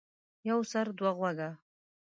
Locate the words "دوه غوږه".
0.97-1.49